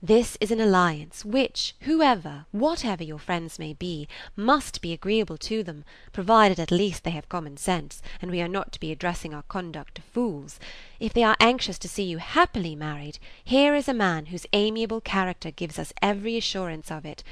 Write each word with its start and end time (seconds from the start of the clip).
This 0.00 0.38
is 0.40 0.52
an 0.52 0.60
alliance 0.60 1.24
which, 1.24 1.74
whoever, 1.80 2.46
whatever 2.52 3.02
your 3.02 3.18
friends 3.18 3.58
may 3.58 3.72
be, 3.72 4.06
must 4.36 4.80
be 4.80 4.92
agreeable 4.92 5.36
to 5.38 5.64
them, 5.64 5.84
provided 6.12 6.60
at 6.60 6.70
least 6.70 7.02
they 7.02 7.10
have 7.10 7.28
common 7.28 7.56
sense, 7.56 8.00
and 8.22 8.30
we 8.30 8.40
are 8.40 8.46
not 8.46 8.70
to 8.70 8.78
be 8.78 8.92
addressing 8.92 9.34
our 9.34 9.42
conduct 9.42 9.96
to 9.96 10.02
fools. 10.02 10.60
If 11.00 11.12
they 11.12 11.24
are 11.24 11.36
anxious 11.40 11.80
to 11.80 11.88
see 11.88 12.04
you 12.04 12.18
happily 12.18 12.76
married, 12.76 13.18
here 13.42 13.74
is 13.74 13.88
a 13.88 13.92
man 13.92 14.26
whose 14.26 14.46
amiable 14.52 15.00
character 15.00 15.50
gives 15.50 15.80
us 15.80 15.92
every 16.00 16.36
assurance 16.36 16.92
of 16.92 17.04
it. 17.04 17.24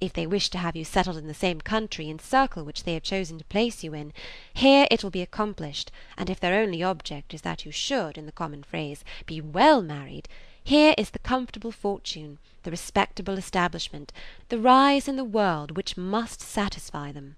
If 0.00 0.12
they 0.12 0.26
wish 0.26 0.48
to 0.50 0.58
have 0.58 0.74
you 0.74 0.84
settled 0.84 1.18
in 1.18 1.28
the 1.28 1.34
same 1.34 1.60
country 1.60 2.10
and 2.10 2.20
circle 2.20 2.64
which 2.64 2.82
they 2.82 2.94
have 2.94 3.04
chosen 3.04 3.38
to 3.38 3.44
place 3.44 3.84
you 3.84 3.94
in, 3.94 4.12
here 4.52 4.88
it 4.90 5.04
will 5.04 5.10
be 5.10 5.22
accomplished, 5.22 5.92
and 6.16 6.28
if 6.28 6.40
their 6.40 6.60
only 6.60 6.82
object 6.82 7.32
is 7.32 7.42
that 7.42 7.64
you 7.64 7.70
should, 7.70 8.18
in 8.18 8.26
the 8.26 8.32
common 8.32 8.64
phrase, 8.64 9.04
be 9.24 9.40
well 9.40 9.82
married, 9.82 10.28
here 10.68 10.94
is 10.98 11.08
the 11.10 11.18
comfortable 11.20 11.72
fortune, 11.72 12.38
the 12.62 12.70
respectable 12.70 13.38
establishment, 13.38 14.12
the 14.50 14.58
rise 14.58 15.08
in 15.08 15.16
the 15.16 15.24
world 15.24 15.74
which 15.78 15.96
must 15.96 16.42
satisfy 16.42 17.10
them." 17.10 17.36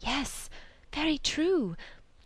"Yes, 0.00 0.50
very 0.92 1.16
true. 1.16 1.76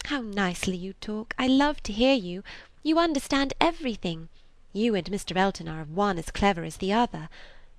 How 0.06 0.22
nicely 0.22 0.76
you 0.76 0.94
talk! 0.94 1.32
I 1.38 1.46
love 1.46 1.80
to 1.84 1.92
hear 1.92 2.14
you. 2.14 2.42
You 2.82 2.98
understand 2.98 3.54
everything. 3.60 4.28
You 4.72 4.96
and 4.96 5.06
Mr. 5.06 5.36
Elton 5.36 5.68
are 5.68 5.80
of 5.80 5.94
one 5.94 6.18
as 6.18 6.32
clever 6.32 6.64
as 6.64 6.78
the 6.78 6.92
other. 6.92 7.28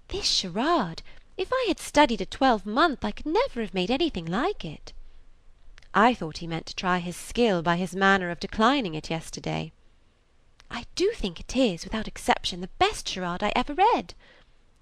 This 0.07 0.25
charade! 0.25 1.03
If 1.35 1.51
I 1.51 1.65
had 1.67 1.79
studied 1.79 2.21
a 2.21 2.25
twelvemonth 2.25 3.03
I 3.03 3.11
could 3.11 3.25
never 3.25 3.59
have 3.59 3.73
made 3.73 3.91
anything 3.91 4.25
like 4.25 4.63
it." 4.63 4.93
"I 5.93 6.13
thought 6.13 6.37
he 6.37 6.47
meant 6.47 6.67
to 6.67 6.75
try 6.77 6.99
his 6.99 7.17
skill 7.17 7.61
by 7.61 7.75
his 7.75 7.93
manner 7.93 8.29
of 8.29 8.39
declining 8.39 8.95
it 8.95 9.09
yesterday." 9.09 9.73
I 10.69 10.85
do 10.95 11.11
think 11.15 11.39
it 11.39 11.55
is, 11.55 11.85
without 11.85 12.09
exception, 12.09 12.59
the 12.59 12.67
best 12.77 13.07
charade 13.07 13.41
I 13.41 13.53
ever 13.55 13.73
read." 13.73 14.13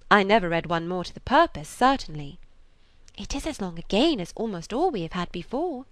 "I 0.10 0.24
never 0.24 0.50
read 0.50 0.66
one 0.66 0.88
more 0.88 1.04
to 1.04 1.14
the 1.14 1.20
purpose, 1.20 1.70
certainly." 1.70 2.40
"It 3.16 3.36
is 3.36 3.46
as 3.46 3.62
long 3.62 3.78
again 3.78 4.20
as 4.20 4.34
almost 4.36 4.74
all 4.74 4.90
we 4.90 5.04
have 5.04 5.12
had 5.12 5.32
before." 5.32 5.86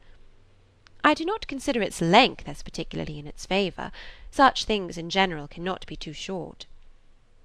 "I 1.04 1.14
do 1.14 1.24
not 1.26 1.46
consider 1.46 1.80
its 1.84 2.02
length 2.02 2.48
as 2.48 2.64
particularly 2.64 3.20
in 3.20 3.28
its 3.28 3.46
favour. 3.46 3.92
Such 4.32 4.66
things 4.66 4.98
in 4.98 5.12
general 5.12 5.48
cannot 5.48 5.86
be 5.86 5.96
too 5.96 6.12
short." 6.14 6.66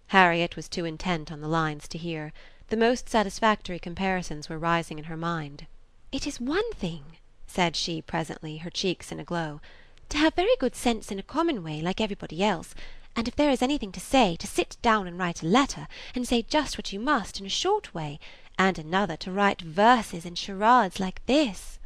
Harriet 0.06 0.56
was 0.56 0.70
too 0.70 0.87
intent 0.87 1.31
on 1.31 1.42
the 1.42 1.48
lines 1.48 1.87
to 1.89 1.98
hear. 1.98 2.33
The 2.69 2.78
most 2.78 3.11
satisfactory 3.11 3.78
comparisons 3.78 4.48
were 4.48 4.59
rising 4.59 4.98
in 4.98 5.05
her 5.05 5.19
mind. 5.19 5.67
"It 6.12 6.27
is 6.27 6.41
one 6.41 6.72
thing," 6.72 7.19
said 7.47 7.77
she 7.77 8.00
presently, 8.00 8.56
her 8.65 8.70
cheeks 8.70 9.12
in 9.12 9.20
a 9.20 9.25
glow 9.25 9.61
to 10.09 10.19
have 10.19 10.34
very 10.34 10.56
good 10.59 10.75
sense 10.75 11.11
in 11.11 11.19
a 11.19 11.23
common 11.23 11.62
way, 11.62 11.81
like 11.81 12.01
everybody 12.01 12.42
else, 12.42 12.75
and 13.14 13.28
if 13.28 13.37
there 13.37 13.51
is 13.51 13.62
anything 13.62 13.92
to 13.92 14.01
say, 14.01 14.37
to 14.37 14.47
sit 14.47 14.77
down 14.81 15.06
and 15.06 15.19
write 15.19 15.42
a 15.42 15.47
letter, 15.47 15.89
and 16.15 16.27
say 16.27 16.42
just 16.42 16.78
what 16.78 16.92
you 16.92 17.00
must 17.00 17.41
in 17.41 17.47
a 17.47 17.50
short 17.50 17.92
way, 17.92 18.19
and 18.59 18.78
another 18.78 19.17
to 19.17 19.33
write 19.33 19.61
verses 19.61 20.25
and 20.25 20.39
charades 20.39 20.98
like 21.00 21.25
this." 21.27 21.78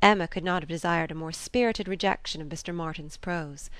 Emma 0.00 0.26
could 0.26 0.42
not 0.42 0.62
have 0.62 0.68
desired 0.68 1.12
a 1.12 1.14
more 1.14 1.32
spirited 1.32 1.86
rejection 1.86 2.42
of 2.42 2.48
Mr. 2.48 2.74
Martin's 2.74 3.16
prose. 3.16 3.70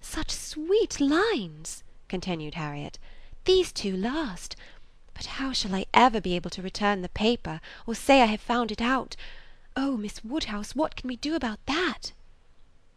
"Such 0.00 0.30
sweet 0.30 1.00
lines!" 1.00 1.82
continued 2.06 2.54
Harriet. 2.54 2.98
"These 3.44 3.72
two 3.72 3.96
last. 3.96 4.56
But 5.14 5.26
how 5.26 5.52
shall 5.52 5.74
I 5.74 5.86
ever 5.94 6.20
be 6.20 6.36
able 6.36 6.50
to 6.50 6.60
return 6.60 7.00
the 7.00 7.08
paper, 7.08 7.60
or 7.86 7.94
say 7.94 8.20
I 8.20 8.26
have 8.26 8.40
found 8.40 8.70
it 8.70 8.82
out? 8.82 9.16
Oh, 9.74 9.96
Miss 9.96 10.22
Woodhouse, 10.22 10.74
what 10.74 10.96
can 10.96 11.08
we 11.08 11.16
do 11.16 11.34
about 11.34 11.64
that?" 11.66 12.12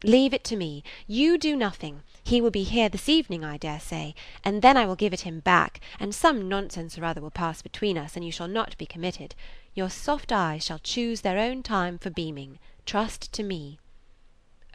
"Leave 0.03 0.31
it 0.31 0.44
to 0.44 0.56
me. 0.56 0.84
You 1.08 1.40
do 1.40 1.56
nothing. 1.56 2.03
He 2.23 2.40
will 2.40 2.52
be 2.52 2.64
here 2.64 2.88
this 2.88 3.09
evening, 3.09 3.44
I 3.44 3.58
dare 3.58 3.80
say, 3.80 4.14
and 4.44 4.62
then 4.62 4.78
I 4.78 4.86
will 4.86 4.95
give 4.95 5.12
it 5.12 5.22
him 5.22 5.39
back, 5.39 5.80
and 6.00 6.14
some 6.14 6.48
nonsense 6.48 7.00
or 7.00 7.06
other 7.06 7.20
will 7.20 7.31
pass 7.31 7.64
between 7.64 7.98
us, 7.98 8.16
and 8.16 8.23
you 8.23 8.31
shall 8.31 8.48
not 8.48 8.78
be 8.78 8.86
committed. 8.86 9.34
Your 9.73 9.89
soft 9.89 10.31
eyes 10.31 10.64
shall 10.64 10.78
choose 10.78 11.22
their 11.22 11.39
own 11.39 11.64
time 11.64 11.98
for 11.98 12.12
beaming. 12.12 12.59
Trust 12.86 13.33
to 13.33 13.42
me." 13.42 13.80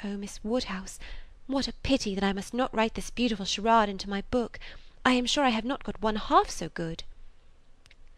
"Oh, 0.02 0.16
Miss 0.16 0.42
Woodhouse, 0.42 0.98
what 1.46 1.68
a 1.68 1.72
pity 1.84 2.16
that 2.16 2.24
I 2.24 2.32
must 2.32 2.52
not 2.52 2.74
write 2.74 2.94
this 2.94 3.10
beautiful 3.10 3.44
charade 3.44 3.88
into 3.88 4.10
my 4.10 4.22
book! 4.32 4.58
I 5.04 5.12
am 5.12 5.26
sure 5.26 5.44
I 5.44 5.50
have 5.50 5.64
not 5.64 5.84
got 5.84 6.02
one 6.02 6.16
half 6.16 6.50
so 6.50 6.68
good." 6.68 7.04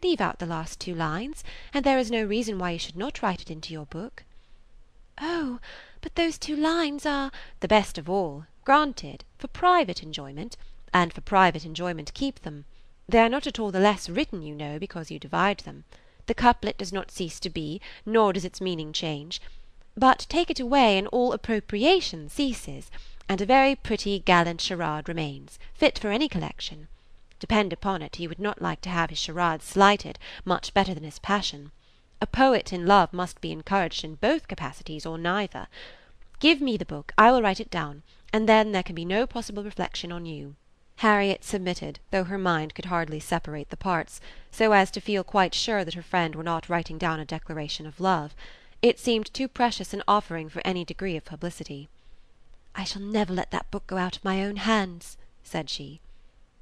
"Leave 0.03 0.23
out 0.23 0.39
the 0.39 0.47
last 0.47 0.81
two 0.81 0.95
lines, 0.95 1.45
and 1.75 1.85
there 1.85 1.99
is 1.99 2.11
no 2.11 2.25
reason 2.25 2.59
why 2.59 2.71
you 2.71 2.79
should 2.79 2.97
not 2.97 3.21
write 3.21 3.43
it 3.43 3.51
into 3.51 3.75
your 3.75 3.87
book." 3.87 4.25
"Oh! 5.21 5.61
But 6.05 6.17
those 6.17 6.37
two 6.37 6.55
lines 6.55 7.07
are 7.07 7.33
"The 7.61 7.67
best 7.67 7.97
of 7.97 8.11
all. 8.11 8.45
Granted. 8.63 9.25
For 9.39 9.49
private 9.49 10.03
enjoyment. 10.03 10.59
And 10.93 11.15
for 11.15 11.23
private 11.23 11.65
enjoyment 11.65 12.13
keep 12.13 12.43
them. 12.43 12.67
They 13.09 13.21
are 13.21 13.29
not 13.31 13.47
at 13.47 13.59
all 13.59 13.71
the 13.71 13.81
less 13.81 14.11
written, 14.11 14.43
you 14.43 14.55
know, 14.55 14.79
because 14.79 15.11
you 15.11 15.19
divide 15.19 15.61
them. 15.61 15.85
The 16.27 16.35
couplet 16.35 16.77
does 16.77 16.93
not 16.93 17.11
cease 17.11 17.41
to 17.41 17.49
be, 17.49 17.81
nor 18.05 18.35
does 18.35 18.45
its 18.45 18.61
meaning 18.61 18.93
change. 18.93 19.41
But 19.97 20.27
take 20.29 20.51
it 20.51 20.61
away 20.61 20.99
and 20.99 21.09
all 21.09 21.33
appropriation 21.33 22.29
ceases, 22.29 22.91
and 23.27 23.41
a 23.41 23.47
very 23.47 23.75
pretty 23.75 24.19
gallant 24.19 24.61
charade 24.61 25.09
remains, 25.09 25.59
fit 25.73 25.99
for 25.99 26.11
any 26.11 26.29
collection. 26.29 26.89
Depend 27.41 27.73
upon 27.73 28.03
it 28.03 28.17
he 28.17 28.29
would 28.29 28.39
not 28.39 28.61
like 28.61 28.83
to 28.83 28.91
have 28.91 29.09
his 29.09 29.19
charades 29.19 29.65
slighted, 29.65 30.19
much 30.45 30.75
better 30.75 30.93
than 30.93 31.05
his 31.05 31.19
passion. 31.19 31.73
A 32.25 32.27
poet 32.27 32.73
in 32.73 32.87
love 32.87 33.13
must 33.13 33.43
be 33.43 33.53
encouraged 33.53 34.03
in 34.03 34.15
both 34.15 34.49
capacities 34.49 35.05
or 35.05 35.19
neither. 35.19 35.69
Give 36.41 36.59
me 36.59 36.79
the 36.79 36.87
book, 36.87 37.13
I 37.19 37.31
will 37.31 37.43
write 37.43 37.61
it 37.61 37.71
down, 37.71 38.03
and 38.33 38.49
then 38.49 38.73
there 38.73 38.83
can 38.83 38.95
be 38.95 39.05
no 39.05 39.27
possible 39.27 39.63
reflection 39.63 40.11
on 40.11 40.25
you." 40.25 40.57
Harriet 40.97 41.45
submitted, 41.45 41.99
though 42.13 42.25
her 42.25 42.39
mind 42.39 42.75
could 42.75 42.87
hardly 42.87 43.21
separate 43.21 43.69
the 43.69 43.77
parts, 43.77 44.23
so 44.51 44.73
as 44.73 44.91
to 44.93 45.03
feel 45.03 45.23
quite 45.23 45.53
sure 45.55 45.85
that 45.85 45.93
her 45.93 46.03
friend 46.03 46.35
were 46.35 46.43
not 46.43 46.71
writing 46.71 46.97
down 46.97 47.21
a 47.21 47.27
declaration 47.27 47.87
of 47.87 48.01
love. 48.01 48.35
It 48.81 48.99
seemed 48.99 49.35
too 49.35 49.47
precious 49.47 49.93
an 49.93 50.03
offering 50.09 50.49
for 50.49 50.63
any 50.65 50.83
degree 50.83 51.19
of 51.19 51.27
publicity. 51.27 51.91
"I 52.75 52.85
shall 52.85 53.03
never 53.03 53.35
let 53.35 53.51
that 53.51 53.71
book 53.71 53.87
go 53.87 53.99
out 53.99 54.17
of 54.17 54.25
my 54.25 54.43
own 54.43 54.57
hands," 54.57 55.19
said 55.43 55.69
she. 55.69 56.01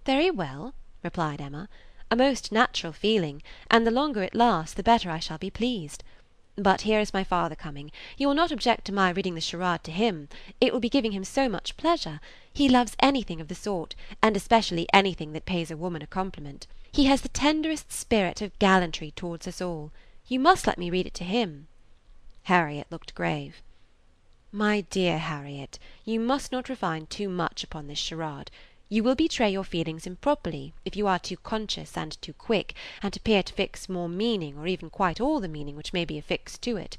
"Very 0.05 0.28
well," 0.28 0.75
replied 1.05 1.41
Emma 1.41 1.69
a 2.12 2.17
most 2.17 2.53
natural 2.53 2.93
feeling, 2.93 3.43
and 3.71 3.87
the 3.87 3.91
longer 3.91 4.23
it 4.23 4.34
lasts 4.34 4.75
the 4.75 4.83
better 4.83 5.11
I 5.11 5.19
shall 5.19 5.39
be 5.39 5.49
pleased. 5.49 6.05
But 6.56 6.83
here 6.83 7.00
is 7.00 7.15
my 7.15 7.25
father 7.25 7.55
coming. 7.55 7.91
You 8.19 8.28
will 8.28 8.34
not 8.34 8.53
object 8.53 8.84
to 8.84 8.93
my 8.93 9.09
reading 9.09 9.34
the 9.34 9.41
charade 9.41 9.83
to 9.84 9.91
him? 9.91 10.28
It 10.61 10.75
will 10.75 10.81
be 10.81 10.91
giving 10.91 11.12
him 11.12 11.25
so 11.25 11.49
much 11.49 11.78
pleasure. 11.78 12.21
He 12.53 12.69
loves 12.69 12.99
anything 13.01 13.41
of 13.41 13.49
the 13.49 13.55
sort, 13.55 13.95
and 14.22 14.37
especially 14.37 14.87
anything 14.93 15.33
that 15.33 15.47
pays 15.47 15.71
a 15.71 15.77
woman 15.77 16.03
a 16.03 16.06
compliment. 16.06 16.67
He 16.93 17.06
has 17.06 17.22
the 17.22 17.31
tenderest 17.31 17.91
spirit 17.91 18.43
of 18.43 18.59
gallantry 18.59 19.12
towards 19.12 19.49
us 19.49 19.62
all. 19.62 19.91
You 20.27 20.39
must 20.39 20.67
let 20.67 20.77
me 20.77 20.91
read 20.91 21.06
it 21.06 21.15
to 21.15 21.25
him." 21.25 21.67
Harriet 22.43 22.89
looked 22.91 23.15
grave. 23.15 23.62
"My 24.53 24.83
dear 24.83 25.17
Harriet, 25.17 25.78
you 26.05 26.21
must 26.21 26.53
not 26.53 26.69
refine 26.69 27.06
too 27.06 27.31
much 27.31 27.65
upon 27.65 27.87
this 27.87 27.99
charade. 27.99 28.51
You 28.92 29.03
will 29.03 29.14
betray 29.14 29.50
your 29.50 29.64
feelings 29.64 30.06
improperly 30.06 30.75
if 30.84 30.97
you 30.97 31.06
are 31.06 31.19
too 31.19 31.38
conscious 31.38 31.97
and 31.97 32.20
too 32.20 32.34
quick, 32.34 32.75
and 33.03 33.16
appear 33.16 33.42
to 33.42 33.53
fix 33.54 33.88
more 33.88 34.06
meaning, 34.06 34.58
or 34.58 34.66
even 34.66 34.91
quite 34.91 35.19
all 35.19 35.41
the 35.41 35.48
meaning 35.48 35.76
which 35.76 35.94
may 35.94 36.04
be 36.04 36.19
affixed 36.19 36.60
to 36.60 36.76
it. 36.76 36.98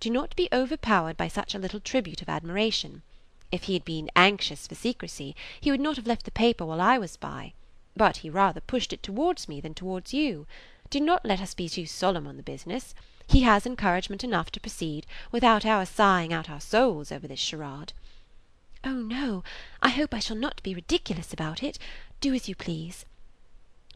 Do 0.00 0.10
not 0.10 0.34
be 0.34 0.48
overpowered 0.52 1.16
by 1.16 1.28
such 1.28 1.54
a 1.54 1.58
little 1.60 1.78
tribute 1.78 2.22
of 2.22 2.28
admiration. 2.28 3.02
If 3.52 3.62
he 3.62 3.74
had 3.74 3.84
been 3.84 4.10
anxious 4.16 4.66
for 4.66 4.74
secrecy, 4.74 5.36
he 5.60 5.70
would 5.70 5.78
not 5.78 5.94
have 5.94 6.08
left 6.08 6.24
the 6.24 6.32
paper 6.32 6.66
while 6.66 6.80
I 6.80 6.98
was 6.98 7.16
by; 7.16 7.52
but 7.96 8.16
he 8.16 8.30
rather 8.30 8.60
pushed 8.60 8.92
it 8.92 9.04
towards 9.04 9.48
me 9.48 9.60
than 9.60 9.74
towards 9.74 10.12
you. 10.12 10.44
Do 10.90 10.98
not 10.98 11.24
let 11.24 11.40
us 11.40 11.54
be 11.54 11.68
too 11.68 11.86
solemn 11.86 12.26
on 12.26 12.36
the 12.36 12.42
business. 12.42 12.96
He 13.28 13.42
has 13.42 13.64
encouragement 13.64 14.24
enough 14.24 14.50
to 14.50 14.60
proceed, 14.60 15.06
without 15.30 15.64
our 15.64 15.86
sighing 15.86 16.32
out 16.32 16.50
our 16.50 16.60
souls 16.60 17.12
over 17.12 17.28
this 17.28 17.38
charade. 17.38 17.92
"Oh, 18.84 19.02
no! 19.02 19.42
I 19.82 19.88
hope 19.88 20.14
I 20.14 20.20
shall 20.20 20.36
not 20.36 20.62
be 20.62 20.74
ridiculous 20.74 21.32
about 21.32 21.62
it. 21.62 21.78
Do 22.20 22.32
as 22.32 22.48
you 22.48 22.54
please." 22.54 23.04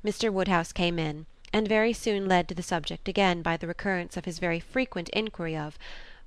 Mr. 0.04 0.32
Woodhouse 0.32 0.72
came 0.72 0.98
in, 0.98 1.26
and 1.52 1.68
very 1.68 1.92
soon 1.92 2.26
led 2.26 2.48
to 2.48 2.54
the 2.54 2.62
subject 2.62 3.06
again 3.06 3.42
by 3.42 3.56
the 3.56 3.68
recurrence 3.68 4.16
of 4.16 4.24
his 4.24 4.40
very 4.40 4.58
frequent 4.58 5.08
inquiry 5.10 5.56
of 5.56 5.78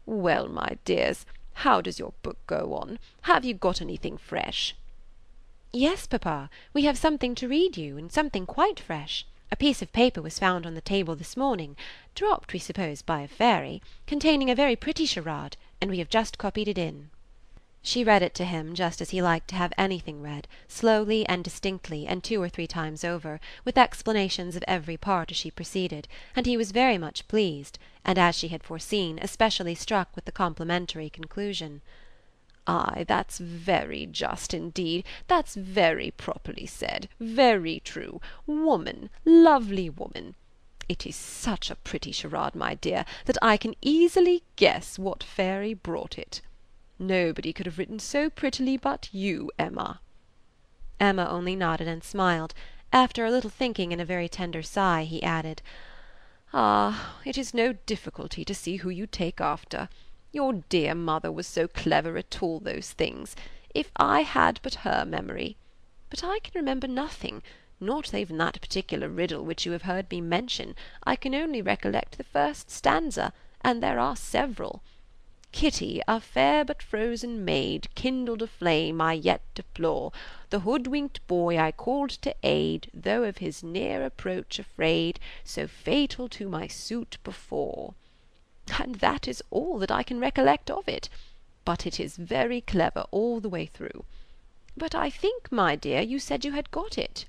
"Well, 0.05 0.47
my 0.47 0.77
dears, 0.85 1.25
how 1.55 1.81
does 1.81 1.99
your 1.99 2.13
book 2.21 2.37
go 2.47 2.73
on? 2.75 2.99
Have 3.23 3.43
you 3.43 3.53
got 3.53 3.81
anything 3.81 4.17
fresh?" 4.17 4.73
"Yes, 5.73 6.07
papa, 6.07 6.49
we 6.71 6.83
have 6.83 6.97
something 6.97 7.35
to 7.35 7.49
read 7.49 7.75
you, 7.75 7.97
and 7.97 8.09
something 8.09 8.45
quite 8.45 8.79
fresh. 8.79 9.25
A 9.51 9.57
piece 9.57 9.81
of 9.81 9.91
paper 9.91 10.21
was 10.21 10.39
found 10.39 10.65
on 10.65 10.75
the 10.75 10.81
table 10.81 11.15
this 11.15 11.35
morning, 11.35 11.75
dropped, 12.13 12.53
we 12.53 12.59
suppose, 12.59 13.01
by 13.01 13.19
a 13.21 13.27
fairy, 13.27 13.81
containing 14.07 14.49
a 14.49 14.55
very 14.55 14.75
pretty 14.75 15.05
charade, 15.05 15.57
and 15.81 15.91
we 15.91 15.99
have 15.99 16.09
just 16.09 16.37
copied 16.37 16.69
it 16.69 16.77
in. 16.77 17.09
She 17.87 18.03
read 18.03 18.23
it 18.23 18.33
to 18.35 18.45
him 18.45 18.73
just 18.73 18.99
as 18.99 19.11
he 19.11 19.21
liked 19.21 19.47
to 19.49 19.55
have 19.57 19.71
anything 19.77 20.23
read, 20.23 20.47
slowly 20.67 21.23
and 21.27 21.43
distinctly 21.43 22.07
and 22.07 22.23
two 22.23 22.41
or 22.41 22.49
three 22.49 22.65
times 22.65 23.03
over, 23.03 23.39
with 23.63 23.77
explanations 23.77 24.55
of 24.55 24.63
every 24.67 24.97
part 24.97 25.29
as 25.29 25.37
she 25.37 25.51
proceeded, 25.51 26.07
and 26.35 26.47
he 26.47 26.57
was 26.57 26.71
very 26.71 26.97
much 26.97 27.27
pleased, 27.27 27.77
and, 28.03 28.17
as 28.17 28.35
she 28.35 28.47
had 28.47 28.63
foreseen, 28.63 29.19
especially 29.21 29.75
struck 29.75 30.15
with 30.15 30.25
the 30.25 30.31
complimentary 30.31 31.11
conclusion. 31.11 31.83
Ay, 32.65 33.05
that's 33.07 33.37
very 33.37 34.07
just 34.07 34.51
indeed, 34.51 35.05
that's 35.27 35.53
very 35.53 36.09
properly 36.09 36.65
said, 36.65 37.07
very 37.19 37.79
true. 37.81 38.19
Woman, 38.47 39.11
lovely 39.25 39.91
woman. 39.91 40.33
It 40.89 41.05
is 41.05 41.15
such 41.15 41.69
a 41.69 41.75
pretty 41.75 42.11
charade, 42.11 42.55
my 42.55 42.73
dear, 42.73 43.05
that 43.25 43.37
I 43.43 43.57
can 43.57 43.75
easily 43.83 44.41
guess 44.55 44.97
what 44.97 45.21
fairy 45.21 45.75
brought 45.75 46.17
it. 46.17 46.41
Nobody 46.97 47.51
could 47.51 47.65
have 47.65 47.77
written 47.77 47.99
so 47.99 48.29
prettily 48.29 48.77
but 48.77 49.09
you, 49.11 49.51
Emma. 49.59 49.99
Emma 50.99 51.27
only 51.29 51.55
nodded 51.55 51.87
and 51.87 52.03
smiled. 52.03 52.53
After 52.93 53.25
a 53.25 53.31
little 53.31 53.49
thinking 53.49 53.91
and 53.91 54.01
a 54.01 54.05
very 54.05 54.29
tender 54.29 54.63
sigh, 54.63 55.03
he 55.03 55.21
added, 55.21 55.61
Ah, 56.53 57.19
it 57.25 57.37
is 57.37 57.53
no 57.53 57.73
difficulty 57.73 58.45
to 58.45 58.55
see 58.55 58.77
who 58.77 58.89
you 58.89 59.05
take 59.05 59.41
after. 59.41 59.89
Your 60.31 60.63
dear 60.69 60.95
mother 60.95 61.31
was 61.31 61.47
so 61.47 61.67
clever 61.67 62.17
at 62.17 62.41
all 62.41 62.59
those 62.61 62.93
things. 62.93 63.35
If 63.73 63.91
I 63.97 64.21
had 64.21 64.61
but 64.63 64.75
her 64.75 65.03
memory! 65.05 65.57
But 66.09 66.23
I 66.23 66.39
can 66.39 66.53
remember 66.55 66.87
nothing, 66.87 67.43
not 67.81 68.13
even 68.13 68.37
that 68.37 68.61
particular 68.61 69.09
riddle 69.09 69.43
which 69.43 69.65
you 69.65 69.73
have 69.73 69.81
heard 69.81 70.09
me 70.09 70.21
mention. 70.21 70.75
I 71.03 71.17
can 71.17 71.35
only 71.35 71.61
recollect 71.61 72.17
the 72.17 72.23
first 72.23 72.71
stanza, 72.71 73.33
and 73.59 73.83
there 73.83 73.99
are 73.99 74.15
several. 74.15 74.81
Kitty, 75.55 76.01
a 76.05 76.19
fair 76.19 76.65
but 76.65 76.83
frozen 76.83 77.45
maid, 77.45 77.87
Kindled 77.95 78.41
a 78.41 78.47
flame 78.47 78.99
I 78.99 79.13
yet 79.13 79.41
deplore. 79.53 80.11
The 80.49 80.59
hoodwinked 80.59 81.25
boy 81.27 81.57
I 81.57 81.71
called 81.71 82.09
to 82.09 82.35
aid, 82.43 82.91
Though 82.93 83.23
of 83.23 83.37
his 83.37 83.63
near 83.63 84.03
approach 84.03 84.59
afraid, 84.59 85.17
So 85.45 85.65
fatal 85.65 86.27
to 86.27 86.49
my 86.49 86.67
suit 86.67 87.17
before 87.23 87.93
and 88.79 88.95
that 88.95 89.27
is 89.27 89.43
all 89.51 89.77
that 89.79 89.91
I 89.91 90.03
can 90.03 90.19
recollect 90.19 90.69
of 90.71 90.87
it. 90.87 91.09
But 91.63 91.85
it 91.85 91.99
is 91.99 92.17
very 92.17 92.61
clever 92.61 93.05
all 93.11 93.39
the 93.39 93.49
way 93.49 93.65
through. 93.65 94.05
But 94.75 94.93
I 94.93 95.09
think, 95.09 95.51
my 95.51 95.75
dear, 95.75 96.01
you 96.01 96.19
said 96.19 96.43
you 96.43 96.51
had 96.51 96.71
got 96.71 96.97
it. 96.97 97.25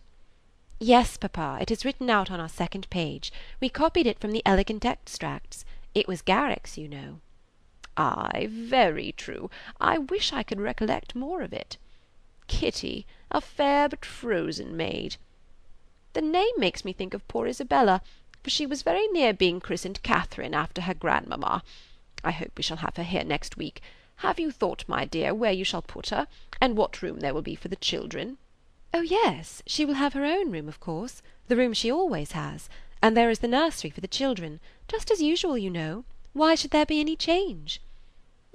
Yes, 0.78 1.16
papa, 1.16 1.58
it 1.60 1.70
is 1.70 1.84
written 1.84 2.10
out 2.10 2.30
on 2.30 2.40
our 2.40 2.48
second 2.48 2.90
page. 2.90 3.32
We 3.60 3.68
copied 3.68 4.06
it 4.06 4.18
from 4.18 4.32
the 4.32 4.42
Elegant 4.44 4.84
Extracts. 4.84 5.64
It 5.94 6.08
was 6.08 6.20
Garrick's, 6.22 6.76
you 6.76 6.88
know. 6.88 7.20
Ay, 7.96 8.48
very 8.50 9.12
true. 9.12 9.50
I 9.80 9.98
wish 9.98 10.32
I 10.32 10.42
could 10.42 10.60
recollect 10.60 11.14
more 11.14 11.42
of 11.42 11.52
it. 11.52 11.76
Kitty, 12.46 13.06
a 13.30 13.40
fair 13.40 13.88
but 13.88 14.04
frozen 14.04 14.76
maid. 14.76 15.16
The 16.12 16.22
name 16.22 16.54
makes 16.58 16.84
me 16.84 16.92
think 16.92 17.14
of 17.14 17.26
poor 17.28 17.46
Isabella 17.46 18.02
for 18.46 18.50
she 18.50 18.64
was 18.64 18.82
very 18.82 19.08
near 19.08 19.32
being 19.32 19.58
christened 19.58 20.04
Catherine 20.04 20.54
after 20.54 20.82
her 20.82 20.94
grandmamma. 20.94 21.64
I 22.22 22.30
hope 22.30 22.52
we 22.56 22.62
shall 22.62 22.76
have 22.76 22.94
her 22.94 23.02
here 23.02 23.24
next 23.24 23.56
week. 23.56 23.82
Have 24.18 24.38
you 24.38 24.52
thought, 24.52 24.84
my 24.86 25.04
dear, 25.04 25.34
where 25.34 25.50
you 25.50 25.64
shall 25.64 25.82
put 25.82 26.10
her, 26.10 26.28
and 26.60 26.76
what 26.76 27.02
room 27.02 27.18
there 27.18 27.34
will 27.34 27.42
be 27.42 27.56
for 27.56 27.66
the 27.66 27.74
children? 27.74 28.38
Oh, 28.94 29.00
yes, 29.00 29.64
she 29.66 29.84
will 29.84 29.94
have 29.94 30.12
her 30.12 30.24
own 30.24 30.52
room, 30.52 30.68
of 30.68 30.78
course, 30.78 31.22
the 31.48 31.56
room 31.56 31.72
she 31.72 31.90
always 31.90 32.32
has, 32.32 32.68
and 33.02 33.16
there 33.16 33.30
is 33.30 33.40
the 33.40 33.48
nursery 33.48 33.90
for 33.90 34.00
the 34.00 34.06
children, 34.06 34.60
just 34.86 35.10
as 35.10 35.20
usual, 35.20 35.58
you 35.58 35.68
know. 35.68 36.04
Why 36.32 36.54
should 36.54 36.70
there 36.70 36.86
be 36.86 37.00
any 37.00 37.16
change? 37.16 37.80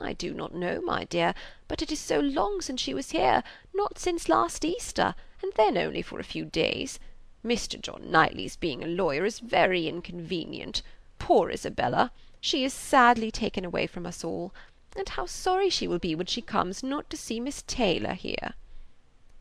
I 0.01 0.13
do 0.13 0.33
not 0.33 0.53
know, 0.53 0.81
my 0.81 1.03
dear, 1.03 1.33
but 1.67 1.81
it 1.81 1.91
is 1.91 1.99
so 1.99 2.19
long 2.19 2.61
since 2.61 2.81
she 2.81 2.93
was 2.93 3.11
here, 3.11 3.43
not 3.73 3.99
since 3.99 4.27
last 4.27 4.65
Easter, 4.65 5.15
and 5.41 5.53
then 5.53 5.77
only 5.77 6.01
for 6.01 6.19
a 6.19 6.23
few 6.23 6.45
days. 6.45 6.99
Mr. 7.45 7.79
John 7.79 8.09
Knightley's 8.11 8.55
being 8.55 8.83
a 8.83 8.87
lawyer 8.87 9.25
is 9.25 9.39
very 9.39 9.87
inconvenient. 9.87 10.81
Poor 11.19 11.49
Isabella! 11.49 12.11
She 12.39 12.63
is 12.63 12.73
sadly 12.73 13.29
taken 13.29 13.63
away 13.63 13.85
from 13.85 14.05
us 14.05 14.23
all. 14.23 14.53
And 14.95 15.07
how 15.07 15.25
sorry 15.25 15.69
she 15.69 15.87
will 15.87 15.99
be 15.99 16.15
when 16.15 16.25
she 16.25 16.41
comes 16.41 16.83
not 16.83 17.09
to 17.11 17.17
see 17.17 17.39
Miss 17.39 17.63
Taylor 17.65 18.13
here." 18.13 18.55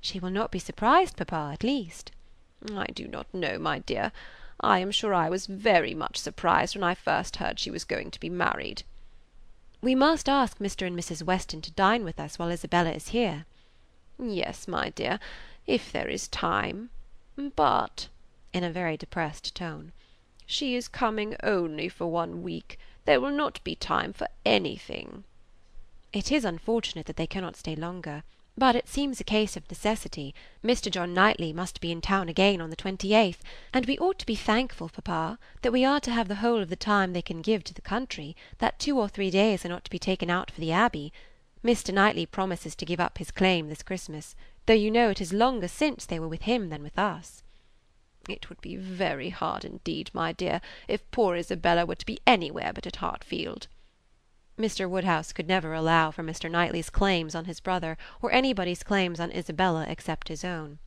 "She 0.01 0.21
will 0.21 0.31
not 0.31 0.53
be 0.53 0.59
surprised, 0.59 1.17
papa, 1.17 1.51
at 1.55 1.65
least." 1.65 2.13
"I 2.75 2.87
do 2.87 3.09
not 3.09 3.33
know, 3.35 3.59
my 3.59 3.81
dear. 3.81 4.13
I 4.61 4.79
am 4.79 4.91
sure 4.91 5.15
I 5.15 5.31
was 5.31 5.47
very 5.47 5.95
much 5.95 6.19
surprised 6.19 6.77
when 6.77 6.85
I 6.85 6.95
first 6.95 7.37
heard 7.37 7.59
she 7.59 7.71
was 7.71 7.85
going 7.85 8.11
to 8.11 8.21
be 8.21 8.29
married." 8.29 8.83
"We 9.83 9.95
must 9.95 10.29
ask 10.29 10.59
Mr. 10.59 10.87
and 10.87 10.95
Mrs. 10.95 11.23
Weston 11.23 11.63
to 11.63 11.71
dine 11.71 12.05
with 12.05 12.21
us 12.21 12.39
while 12.39 12.51
Isabella 12.51 12.91
is 12.93 13.09
here." 13.17 13.47
"Yes, 14.19 14.69
my 14.69 14.91
dear, 14.91 15.19
if 15.67 15.91
there 15.91 16.07
is 16.07 16.29
time. 16.29 16.91
But," 17.57 18.09
in 18.53 18.63
a 18.63 18.71
very 18.71 18.99
depressed 18.99 19.55
tone, 19.55 19.93
"she 20.45 20.75
is 20.75 20.87
coming 20.87 21.35
only 21.43 21.89
for 21.89 22.09
one 22.09 22.43
week. 22.43 22.79
There 23.07 23.23
will 23.23 23.31
not 23.31 23.65
be 23.65 23.75
time 23.75 24.13
for 24.13 24.29
anything." 24.45 25.25
"It 26.13 26.31
is 26.31 26.45
unfortunate 26.45 27.07
that 27.07 27.17
they 27.17 27.27
cannot 27.27 27.57
stay 27.57 27.75
longer, 27.75 28.23
but 28.61 28.77
it 28.77 28.87
seems 28.87 29.19
a 29.19 29.25
case 29.25 29.57
of 29.57 29.69
necessity. 29.69 30.33
Mr. 30.63 30.89
John 30.89 31.13
Knightley 31.13 31.53
must 31.53 31.81
be 31.81 31.91
in 31.91 32.01
town 32.01 32.29
again 32.29 32.61
on 32.61 32.71
the 32.71 32.77
28th, 32.77 33.39
and 33.73 33.87
we 33.87 33.99
ought 33.99 34.19
to 34.21 34.27
be 34.27 34.37
thankful, 34.37 34.91
papa, 34.91 35.39
that 35.63 35.73
we 35.73 35.85
are 35.85 35.99
to 35.99 36.13
have 36.13 36.29
the 36.29 36.37
whole 36.37 36.61
of 36.61 36.69
the 36.69 36.77
time 36.77 37.13
they 37.13 37.23
can 37.23 37.41
give 37.41 37.65
to 37.65 37.75
the 37.75 37.81
country, 37.81 38.37
that 38.59 38.79
two 38.79 38.97
or 38.97 39.09
three 39.09 39.31
days 39.31 39.65
are 39.65 39.71
not 39.71 39.85
to 39.85 39.91
be 39.91 39.99
taken 39.99 40.31
out 40.31 40.51
for 40.51 40.61
the 40.61 40.71
Abbey. 40.71 41.13
Mr. 41.65 41.93
Knightley 41.93 42.27
promises 42.27 42.77
to 42.77 42.85
give 42.85 43.01
up 43.01 43.19
his 43.19 43.33
claim 43.33 43.69
this 43.69 43.83
Christmas 43.83 44.37
though 44.67 44.75
you 44.75 44.91
know 44.91 45.09
it 45.11 45.21
is 45.21 45.33
longer 45.33 45.67
since 45.67 46.07
they 46.07 46.21
were 46.21 46.29
with 46.29 46.43
him 46.43 46.69
than 46.69 46.83
with 46.83 46.97
us." 46.99 47.43
"It 48.29 48.49
would 48.49 48.61
be 48.61 48.77
very 48.77 49.31
hard 49.31 49.65
indeed, 49.65 50.11
my 50.13 50.33
dear, 50.33 50.61
if 50.87 51.11
poor 51.11 51.35
Isabella 51.35 51.87
were 51.87 51.97
to 51.97 52.07
be 52.07 52.21
anywhere 52.27 52.73
but 52.73 52.87
at 52.87 52.97
Hartfield." 52.97 53.69
Mr. 54.61 54.87
Woodhouse 54.89 55.33
could 55.33 55.49
never 55.49 55.73
allow 55.73 56.11
for 56.11 56.23
Mr. 56.23 56.51
Knightley's 56.51 56.91
claims 56.91 57.35
on 57.35 57.47
his 57.47 57.61
brother, 57.61 57.97
or 58.21 58.31
anybody's 58.31 58.83
claims 58.83 59.19
on 59.19 59.33
Isabella 59.33 59.87
except 59.89 60.29
his 60.29 60.45
own. 60.45 60.79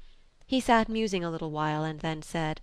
He 0.45 0.59
sat 0.59 0.87
musing 0.87 1.23
a 1.23 1.31
little 1.31 1.49
while, 1.49 1.83
and 1.83 1.99
then 1.99 2.21
said, 2.21 2.61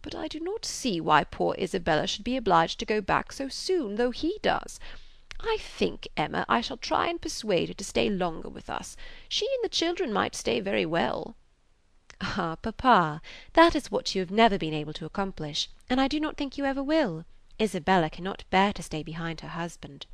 "But 0.00 0.14
I 0.14 0.28
do 0.28 0.40
not 0.40 0.64
see 0.64 1.02
why 1.02 1.24
poor 1.24 1.54
Isabella 1.58 2.06
should 2.06 2.24
be 2.24 2.38
obliged 2.38 2.78
to 2.78 2.86
go 2.86 3.02
back 3.02 3.30
so 3.30 3.48
soon, 3.48 3.96
though 3.96 4.10
he 4.10 4.38
does. 4.40 4.80
I 5.38 5.58
think, 5.60 6.08
Emma, 6.16 6.46
I 6.48 6.62
shall 6.62 6.78
try 6.78 7.08
and 7.08 7.20
persuade 7.20 7.68
her 7.68 7.74
to 7.74 7.84
stay 7.84 8.08
longer 8.08 8.48
with 8.48 8.70
us. 8.70 8.96
She 9.28 9.46
and 9.46 9.62
the 9.62 9.68
children 9.68 10.14
might 10.14 10.34
stay 10.34 10.60
very 10.60 10.86
well." 10.86 11.36
"Ah, 12.22 12.56
papa, 12.62 13.20
that 13.52 13.74
is 13.74 13.90
what 13.90 14.14
you 14.14 14.22
have 14.22 14.30
never 14.30 14.56
been 14.56 14.72
able 14.72 14.94
to 14.94 15.04
accomplish, 15.04 15.68
and 15.90 16.00
I 16.00 16.08
do 16.08 16.18
not 16.18 16.38
think 16.38 16.56
you 16.56 16.64
ever 16.64 16.82
will. 16.82 17.26
Isabella 17.60 18.08
cannot 18.08 18.44
bear 18.48 18.72
to 18.72 18.82
stay 18.82 19.02
behind 19.02 19.42
her 19.42 19.48
husband." 19.48 20.06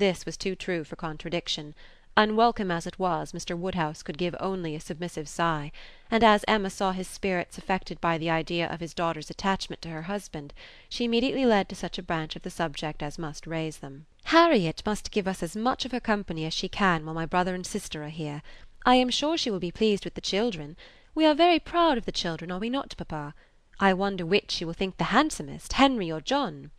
This 0.00 0.24
was 0.24 0.38
too 0.38 0.54
true 0.54 0.82
for 0.82 0.96
contradiction. 0.96 1.74
Unwelcome 2.16 2.70
as 2.70 2.86
it 2.86 2.98
was, 2.98 3.32
Mr. 3.32 3.54
Woodhouse 3.54 4.02
could 4.02 4.16
give 4.16 4.34
only 4.40 4.74
a 4.74 4.80
submissive 4.80 5.28
sigh, 5.28 5.72
and 6.10 6.24
as 6.24 6.42
Emma 6.48 6.70
saw 6.70 6.92
his 6.92 7.06
spirits 7.06 7.58
affected 7.58 8.00
by 8.00 8.16
the 8.16 8.30
idea 8.30 8.66
of 8.66 8.80
his 8.80 8.94
daughter's 8.94 9.28
attachment 9.28 9.82
to 9.82 9.90
her 9.90 10.04
husband, 10.04 10.54
she 10.88 11.04
immediately 11.04 11.44
led 11.44 11.68
to 11.68 11.74
such 11.74 11.98
a 11.98 12.02
branch 12.02 12.34
of 12.34 12.40
the 12.40 12.48
subject 12.48 13.02
as 13.02 13.18
must 13.18 13.46
raise 13.46 13.76
them. 13.80 14.06
"Harriet 14.24 14.82
must 14.86 15.10
give 15.10 15.28
us 15.28 15.42
as 15.42 15.54
much 15.54 15.84
of 15.84 15.92
her 15.92 16.00
company 16.00 16.46
as 16.46 16.54
she 16.54 16.66
can 16.66 17.04
while 17.04 17.14
my 17.14 17.26
brother 17.26 17.54
and 17.54 17.66
sister 17.66 18.02
are 18.02 18.08
here. 18.08 18.40
I 18.86 18.94
am 18.94 19.10
sure 19.10 19.36
she 19.36 19.50
will 19.50 19.60
be 19.60 19.70
pleased 19.70 20.06
with 20.06 20.14
the 20.14 20.22
children. 20.22 20.78
We 21.14 21.26
are 21.26 21.34
very 21.34 21.58
proud 21.58 21.98
of 21.98 22.06
the 22.06 22.10
children, 22.10 22.50
are 22.50 22.58
we 22.58 22.70
not, 22.70 22.96
papa? 22.96 23.34
I 23.78 23.92
wonder 23.92 24.24
which 24.24 24.50
she 24.50 24.64
will 24.64 24.72
think 24.72 24.96
the 24.96 25.12
handsomest, 25.12 25.74
Henry 25.74 26.10
or 26.10 26.22
John?" 26.22 26.70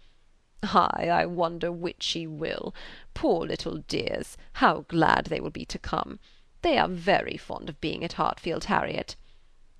"Ay, 0.63 1.09
I 1.11 1.25
wonder 1.25 1.71
which 1.71 2.03
she 2.03 2.27
will. 2.27 2.75
Poor 3.15 3.47
little 3.47 3.77
dears! 3.79 4.37
How 4.53 4.81
glad 4.87 5.25
they 5.25 5.39
will 5.39 5.49
be 5.49 5.65
to 5.65 5.79
come! 5.79 6.19
They 6.61 6.77
are 6.77 6.87
very 6.87 7.35
fond 7.35 7.67
of 7.67 7.81
being 7.81 8.03
at 8.03 8.13
Hartfield, 8.13 8.65
Harriet." 8.65 9.15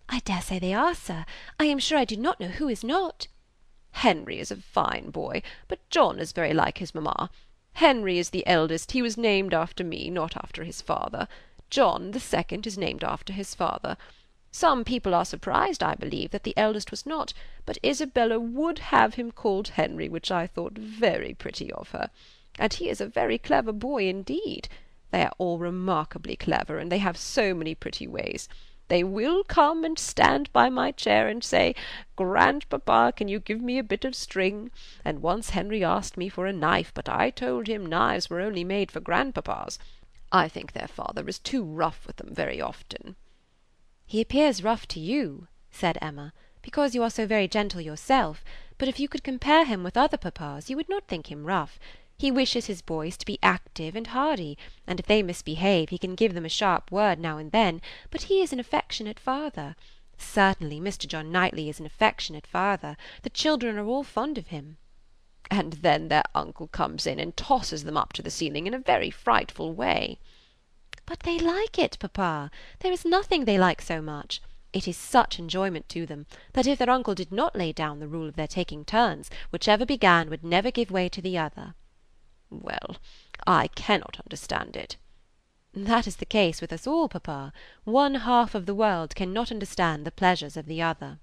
"I 0.10 0.22
dare 0.22 0.42
say 0.42 0.58
they 0.58 0.74
are, 0.74 0.96
sir. 0.96 1.28
I 1.60 1.66
am 1.66 1.78
sure 1.78 2.00
I 2.00 2.06
do 2.06 2.18
not 2.18 2.40
know 2.40 2.48
who 2.48 2.68
is 2.68 2.84
not." 2.84 3.28
"Henry 3.92 4.40
is 4.40 4.50
a 4.50 4.56
fine 4.56 5.12
boy, 5.12 5.44
but 5.68 5.88
John 5.92 6.18
is 6.18 6.32
very 6.32 6.52
like 6.52 6.80
his 6.80 6.96
mamma. 6.96 7.30
Henry 7.74 8.18
is 8.18 8.32
the 8.32 8.48
eldest; 8.48 8.94
he 8.94 9.04
was 9.04 9.18
named 9.18 9.54
after 9.54 9.84
me, 9.84 10.10
not 10.10 10.36
after 10.36 10.64
his 10.64 10.82
father. 10.82 11.28
John, 11.70 12.10
the 12.10 12.20
second, 12.20 12.66
is 12.66 12.76
named 12.76 13.04
after 13.04 13.34
his 13.34 13.54
father. 13.54 13.98
Some 14.54 14.84
people 14.84 15.16
are 15.16 15.24
surprised, 15.24 15.82
I 15.82 15.96
believe, 15.96 16.32
that 16.32 16.44
the 16.44 16.58
eldest 16.58 16.92
was 16.92 17.06
not, 17.06 17.32
but 17.66 17.78
Isabella 17.86 18.38
would 18.38 18.80
have 18.80 19.14
him 19.14 19.32
called 19.32 19.70
Henry, 19.70 20.10
which 20.10 20.30
I 20.30 20.46
thought 20.46 20.74
very 20.74 21.34
pretty 21.34 21.72
of 21.72 21.92
her. 21.92 22.10
And 22.60 22.74
he 22.74 22.90
is 22.90 23.00
a 23.00 23.08
very 23.08 23.38
clever 23.38 23.72
boy 23.72 24.10
indeed. 24.10 24.68
They 25.12 25.24
are 25.24 25.32
all 25.38 25.58
remarkably 25.58 26.36
clever, 26.36 26.80
and 26.80 26.92
they 26.92 26.98
have 26.98 27.16
so 27.16 27.54
many 27.54 27.76
pretty 27.76 28.08
ways. 28.08 28.50
They 28.90 29.06
will 29.06 29.46
come 29.46 29.86
and 29.86 29.98
stand 29.98 30.52
by 30.52 30.70
my 30.70 30.92
chair 30.92 31.30
and 31.30 31.42
say, 31.42 31.74
Grandpapa, 32.18 33.14
can 33.16 33.30
you 33.30 33.40
give 33.40 33.62
me 33.62 33.78
a 33.78 33.84
bit 33.84 34.04
of 34.04 34.16
string? 34.16 34.70
And 35.06 35.22
once 35.22 35.52
Henry 35.52 35.82
asked 35.82 36.18
me 36.18 36.28
for 36.28 36.46
a 36.46 36.52
knife, 36.52 36.92
but 36.94 37.08
I 37.08 37.30
told 37.30 37.68
him 37.68 37.86
knives 37.86 38.30
were 38.30 38.42
only 38.42 38.66
made 38.66 38.92
for 38.92 39.00
grandpapas. 39.00 39.80
I 40.30 40.50
think 40.50 40.74
their 40.74 40.90
father 40.90 41.26
is 41.30 41.40
too 41.40 41.64
rough 41.64 42.06
with 42.06 42.18
them 42.18 42.36
very 42.36 42.60
often. 42.60 43.16
"He 44.12 44.20
appears 44.20 44.62
rough 44.62 44.90
to 44.90 45.00
you," 45.00 45.48
said 45.70 45.98
Emma, 46.02 46.34
"because 46.62 46.94
you 46.94 47.02
are 47.02 47.10
so 47.10 47.26
very 47.26 47.48
gentle 47.48 47.80
yourself; 47.80 48.44
but 48.78 48.90
if 48.90 49.00
you 49.00 49.08
could 49.08 49.24
compare 49.24 49.64
him 49.64 49.84
with 49.86 49.96
other 49.96 50.18
papas, 50.18 50.70
you 50.70 50.76
would 50.76 50.90
not 50.90 51.08
think 51.08 51.32
him 51.32 51.46
rough. 51.46 51.80
He 52.18 52.30
wishes 52.30 52.66
his 52.66 52.82
boys 52.82 53.16
to 53.16 53.26
be 53.26 53.40
active 53.42 53.96
and 53.96 54.08
hardy, 54.08 54.58
and 54.86 55.00
if 55.00 55.06
they 55.06 55.24
misbehave 55.24 55.92
he 55.92 55.98
can 55.98 56.16
give 56.16 56.34
them 56.34 56.44
a 56.44 56.50
sharp 56.50 56.92
word 56.92 57.20
now 57.20 57.38
and 57.38 57.54
then, 57.54 57.82
but 58.10 58.24
he 58.24 58.42
is 58.42 58.52
an 58.52 58.60
affectionate 58.60 59.18
father. 59.18 59.78
Certainly 60.18 60.82
Mr. 60.82 61.08
John 61.08 61.32
Knightley 61.32 61.70
is 61.70 61.80
an 61.80 61.86
affectionate 61.86 62.46
father. 62.48 62.98
The 63.22 63.30
children 63.30 63.78
are 63.78 63.86
all 63.86 64.04
fond 64.04 64.38
of 64.38 64.48
him." 64.48 64.76
"And 65.50 65.72
then 65.88 66.10
their 66.10 66.24
uncle 66.36 66.68
comes 66.68 67.08
in 67.08 67.18
and 67.18 67.38
tosses 67.38 67.86
them 67.86 67.96
up 67.96 68.12
to 68.12 68.22
the 68.22 68.30
ceiling 68.30 68.68
in 68.68 68.74
a 68.74 68.78
very 68.80 69.10
frightful 69.10 69.72
way." 69.74 70.20
"But 71.08 71.22
they 71.22 71.40
like 71.40 71.80
it, 71.80 71.98
papa. 72.00 72.52
There 72.82 72.92
is 72.92 73.06
nothing 73.06 73.46
they 73.46 73.58
like 73.58 73.82
so 73.82 74.04
much. 74.04 74.40
It 74.72 74.88
is 74.88 74.96
such 74.96 75.40
enjoyment 75.40 75.90
to 75.90 76.06
them, 76.06 76.28
that 76.54 76.68
if 76.68 76.78
their 76.78 76.92
uncle 76.92 77.16
did 77.16 77.32
not 77.32 77.56
lay 77.56 77.74
down 77.74 78.00
the 78.00 78.08
rule 78.08 78.28
of 78.28 78.36
their 78.36 78.48
taking 78.48 78.86
turns, 78.86 79.32
whichever 79.50 79.84
began 79.84 80.30
would 80.30 80.44
never 80.44 80.70
give 80.70 80.92
way 80.92 81.10
to 81.10 81.20
the 81.20 81.40
other." 81.40 81.74
"Well, 82.52 82.98
I 83.48 83.70
cannot 83.70 84.20
understand 84.24 84.76
it." 84.76 84.98
"That 85.74 86.06
is 86.06 86.18
the 86.18 86.24
case 86.24 86.62
with 86.62 86.72
us 86.72 86.86
all, 86.86 87.10
papa. 87.10 87.52
One 87.84 88.14
half 88.14 88.54
of 88.54 88.68
the 88.68 88.76
world 88.76 89.16
cannot 89.16 89.52
understand 89.52 90.06
the 90.06 90.12
pleasures 90.12 90.56
of 90.56 90.68
the 90.68 90.84
other." 90.84 91.18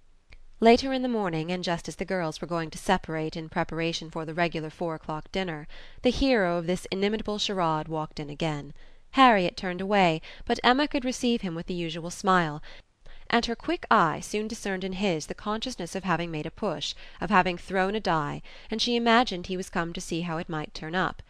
Later 0.59 0.93
in 0.93 1.03
the 1.03 1.09
morning, 1.09 1.53
and 1.53 1.63
just 1.63 1.87
as 1.87 1.95
the 1.95 2.05
girls 2.05 2.41
were 2.41 2.49
going 2.49 2.71
to 2.71 2.79
separate 2.79 3.37
in 3.37 3.49
preparation 3.49 4.11
for 4.11 4.25
the 4.25 4.35
regular 4.35 4.71
four 4.71 4.97
o'clock 4.97 5.31
dinner, 5.31 5.69
the 6.03 6.11
hero 6.11 6.57
of 6.57 6.67
this 6.67 6.85
inimitable 6.91 7.39
charade 7.39 7.87
walked 7.87 8.19
in 8.19 8.29
again. 8.29 8.75
Harriet 9.13 9.57
turned 9.57 9.81
away, 9.81 10.21
but 10.45 10.61
Emma 10.63 10.87
could 10.87 11.05
receive 11.05 11.41
him 11.41 11.55
with 11.55 11.67
the 11.67 11.75
usual 11.75 12.11
smile 12.11 12.63
and 13.31 13.47
her 13.47 13.55
quick 13.55 13.85
eye 13.91 14.21
soon 14.21 14.49
discerned 14.49 14.85
in 14.85 14.95
his 14.95 15.27
the 15.27 15.35
consciousness 15.35 15.95
of 15.95 16.05
having 16.05 16.31
made 16.31 16.47
a 16.47 16.51
push, 16.51 16.95
of 17.21 17.31
having 17.31 17.59
thrown 17.59 17.95
a 17.95 18.01
die, 18.01 18.41
and 18.71 18.81
she 18.81 18.97
imagined 18.97 19.47
he 19.47 19.57
was 19.57 19.69
come 19.69 19.93
to 19.93 20.01
see 20.01 20.23
how 20.23 20.39
it 20.39 20.49
might 20.49 20.73
turn 20.73 20.95
up. 20.95 21.23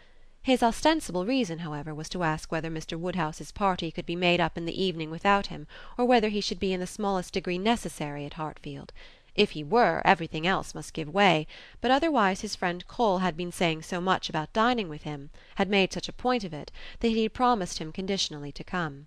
His 0.42 0.62
ostensible 0.62 1.26
reason, 1.26 1.58
however, 1.58 1.92
was 1.94 2.08
to 2.10 2.22
ask 2.22 2.52
whether 2.52 2.70
Mr. 2.70 2.98
Woodhouse's 2.98 3.52
party 3.52 3.90
could 3.90 4.06
be 4.06 4.16
made 4.16 4.40
up 4.40 4.56
in 4.56 4.64
the 4.64 4.82
evening 4.82 5.10
without 5.10 5.48
him, 5.48 5.66
or 5.98 6.04
whether 6.04 6.28
he 6.28 6.40
should 6.40 6.60
be 6.60 6.72
in 6.72 6.80
the 6.80 6.86
smallest 6.86 7.34
degree 7.34 7.58
necessary 7.58 8.24
at 8.24 8.34
Hartfield. 8.34 8.92
If 9.38 9.52
he 9.52 9.62
were, 9.62 10.02
everything 10.04 10.48
else 10.48 10.74
must 10.74 10.92
give 10.92 11.08
way, 11.08 11.46
but 11.80 11.92
otherwise 11.92 12.40
his 12.40 12.56
friend 12.56 12.84
Cole 12.88 13.18
had 13.18 13.36
been 13.36 13.52
saying 13.52 13.82
so 13.82 14.00
much 14.00 14.28
about 14.28 14.52
dining 14.52 14.88
with 14.88 15.04
him, 15.04 15.30
had 15.54 15.70
made 15.70 15.92
such 15.92 16.08
a 16.08 16.12
point 16.12 16.42
of 16.42 16.52
it, 16.52 16.72
that 16.98 17.10
he 17.10 17.22
had 17.22 17.34
promised 17.34 17.78
him 17.78 17.92
conditionally 17.92 18.50
to 18.50 18.64
come. 18.64 19.06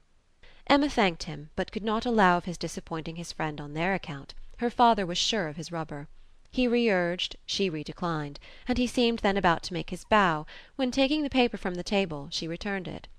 Emma 0.67 0.88
thanked 0.88 1.23
him, 1.23 1.50
but 1.57 1.73
could 1.73 1.83
not 1.83 2.05
allow 2.05 2.38
of 2.38 2.45
his 2.45 2.57
disappointing 2.57 3.17
his 3.17 3.33
friend 3.33 3.59
on 3.59 3.73
their 3.73 3.93
account; 3.93 4.33
her 4.59 4.69
father 4.69 5.05
was 5.05 5.17
sure 5.17 5.50
of 5.50 5.57
his 5.57 5.69
rubber. 5.69 6.07
He 6.50 6.65
re-urged, 6.65 7.35
she 7.45 7.69
re-declined, 7.69 8.39
and 8.69 8.77
he 8.77 8.88
seemed 8.88 9.19
then 9.19 9.35
about 9.35 9.63
to 9.63 9.73
make 9.73 9.89
his 9.89 10.05
bow, 10.05 10.45
when 10.77 10.91
taking 10.91 11.23
the 11.23 11.29
paper 11.29 11.57
from 11.57 11.73
the 11.73 11.83
table 11.83 12.29
she 12.31 12.47
returned 12.47 12.88
it. 12.88 13.09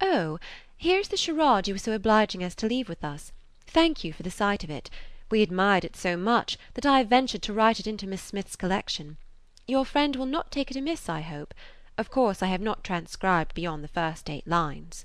"Oh, 0.00 0.40
here's 0.76 1.06
the 1.06 1.16
charade 1.16 1.68
you 1.68 1.74
were 1.74 1.78
so 1.78 1.92
obliging 1.92 2.42
as 2.42 2.56
to 2.56 2.66
leave 2.66 2.88
with 2.88 3.04
us. 3.04 3.30
Thank 3.68 4.02
you 4.02 4.12
for 4.12 4.24
the 4.24 4.32
sight 4.32 4.64
of 4.64 4.70
it. 4.70 4.90
We 5.34 5.42
admired 5.42 5.84
it 5.84 5.96
so 5.96 6.16
much 6.16 6.56
that 6.74 6.86
I 6.86 6.98
have 6.98 7.08
ventured 7.08 7.42
to 7.42 7.52
write 7.52 7.80
it 7.80 7.88
into 7.88 8.06
Miss 8.06 8.22
Smith's 8.22 8.54
collection. 8.54 9.16
Your 9.66 9.84
friend 9.84 10.14
will 10.14 10.26
not 10.26 10.52
take 10.52 10.70
it 10.70 10.76
amiss, 10.76 11.08
I 11.08 11.22
hope. 11.22 11.52
Of 11.98 12.08
course 12.08 12.40
I 12.40 12.46
have 12.46 12.60
not 12.60 12.84
transcribed 12.84 13.52
beyond 13.52 13.82
the 13.82 13.88
first 13.88 14.30
eight 14.30 14.46
lines." 14.46 15.04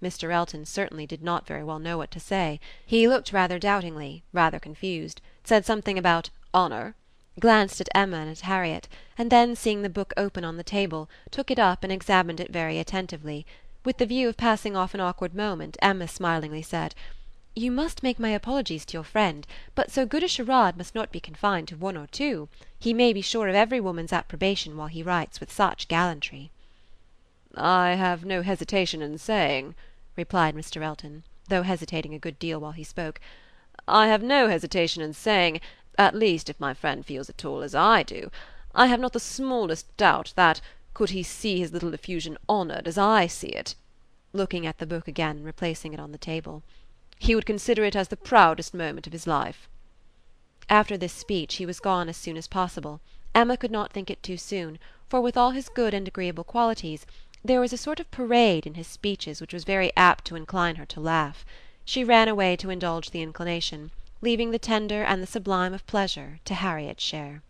Mr. 0.00 0.32
Elton 0.32 0.66
certainly 0.66 1.04
did 1.04 1.20
not 1.20 1.48
very 1.48 1.64
well 1.64 1.80
know 1.80 1.98
what 1.98 2.12
to 2.12 2.20
say. 2.20 2.60
He 2.86 3.08
looked 3.08 3.32
rather 3.32 3.58
doubtingly, 3.58 4.22
rather 4.32 4.60
confused, 4.60 5.20
said 5.42 5.66
something 5.66 5.98
about 5.98 6.30
"honour," 6.54 6.94
glanced 7.40 7.80
at 7.80 7.88
Emma 7.92 8.18
and 8.18 8.30
at 8.30 8.42
Harriet, 8.42 8.88
and 9.18 9.32
then 9.32 9.56
seeing 9.56 9.82
the 9.82 9.90
book 9.90 10.12
open 10.16 10.44
on 10.44 10.58
the 10.58 10.62
table, 10.62 11.10
took 11.32 11.50
it 11.50 11.58
up 11.58 11.82
and 11.82 11.92
examined 11.92 12.38
it 12.38 12.52
very 12.52 12.78
attentively. 12.78 13.44
With 13.84 13.98
the 13.98 14.06
view 14.06 14.28
of 14.28 14.36
passing 14.36 14.76
off 14.76 14.94
an 14.94 15.00
awkward 15.00 15.34
moment 15.34 15.76
Emma 15.82 16.06
smilingly 16.06 16.62
said: 16.62 16.94
"You 17.56 17.72
must 17.72 18.04
make 18.04 18.20
my 18.20 18.28
apologies 18.28 18.84
to 18.84 18.92
your 18.92 19.02
friend, 19.02 19.44
but 19.74 19.90
so 19.90 20.06
good 20.06 20.22
a 20.22 20.28
charade 20.28 20.76
must 20.76 20.94
not 20.94 21.10
be 21.10 21.18
confined 21.18 21.66
to 21.66 21.76
one 21.76 21.96
or 21.96 22.06
two. 22.06 22.48
He 22.78 22.94
may 22.94 23.12
be 23.12 23.22
sure 23.22 23.48
of 23.48 23.56
every 23.56 23.80
woman's 23.80 24.12
approbation 24.12 24.76
while 24.76 24.86
he 24.86 25.02
writes 25.02 25.40
with 25.40 25.50
such 25.50 25.88
gallantry." 25.88 26.52
"I 27.56 27.94
have 27.94 28.24
no 28.24 28.42
hesitation 28.42 29.02
in 29.02 29.18
saying 29.18 29.74
replied 30.14 30.54
Mr. 30.54 30.80
Elton, 30.80 31.24
though 31.48 31.62
hesitating 31.64 32.14
a 32.14 32.20
good 32.20 32.38
deal 32.38 32.60
while 32.60 32.70
he 32.70 32.84
spoke, 32.84 33.20
"I 33.88 34.06
have 34.06 34.22
no 34.22 34.46
hesitation 34.46 35.02
in 35.02 35.12
saying, 35.12 35.60
at 35.98 36.14
least 36.14 36.48
if 36.50 36.60
my 36.60 36.72
friend 36.72 37.04
feels 37.04 37.28
at 37.28 37.44
all 37.44 37.62
as 37.62 37.74
I 37.74 38.04
do, 38.04 38.30
I 38.76 38.86
have 38.86 39.00
not 39.00 39.12
the 39.12 39.18
smallest 39.18 39.96
doubt 39.96 40.34
that, 40.36 40.60
could 40.94 41.10
he 41.10 41.24
see 41.24 41.58
his 41.58 41.72
little 41.72 41.94
effusion 41.94 42.38
honoured 42.48 42.86
as 42.86 42.96
I 42.96 43.26
see 43.26 43.48
it," 43.48 43.74
looking 44.32 44.68
at 44.68 44.78
the 44.78 44.86
book 44.86 45.08
again 45.08 45.38
and 45.38 45.44
replacing 45.44 45.92
it 45.92 45.98
on 45.98 46.12
the 46.12 46.16
table, 46.16 46.62
"he 47.22 47.34
would 47.34 47.44
consider 47.44 47.84
it 47.84 47.94
as 47.94 48.08
the 48.08 48.16
proudest 48.16 48.72
moment 48.72 49.06
of 49.06 49.12
his 49.12 49.26
life." 49.26 49.68
After 50.70 50.96
this 50.96 51.12
speech 51.12 51.56
he 51.56 51.66
was 51.66 51.78
gone 51.78 52.08
as 52.08 52.16
soon 52.16 52.38
as 52.38 52.48
possible. 52.48 53.02
Emma 53.34 53.58
could 53.58 53.70
not 53.70 53.92
think 53.92 54.08
it 54.08 54.22
too 54.22 54.38
soon, 54.38 54.78
for 55.06 55.20
with 55.20 55.36
all 55.36 55.50
his 55.50 55.68
good 55.68 55.92
and 55.92 56.08
agreeable 56.08 56.44
qualities. 56.44 57.04
There 57.44 57.60
was 57.60 57.74
a 57.74 57.76
sort 57.76 58.00
of 58.00 58.10
parade 58.10 58.66
in 58.66 58.72
his 58.72 58.86
speeches 58.86 59.38
which 59.38 59.52
was 59.52 59.64
very 59.64 59.92
apt 59.98 60.24
to 60.28 60.34
incline 60.34 60.76
her 60.76 60.86
to 60.86 60.98
laugh. 61.00 61.44
She 61.84 62.04
ran 62.04 62.26
away 62.26 62.56
to 62.56 62.70
indulge 62.70 63.10
the 63.10 63.20
inclination, 63.20 63.90
leaving 64.22 64.50
the 64.50 64.58
tender 64.58 65.02
and 65.02 65.22
the 65.22 65.26
sublime 65.26 65.74
of 65.74 65.86
pleasure 65.86 66.40
to 66.46 66.54
Harriet's 66.54 67.04
share. 67.04 67.42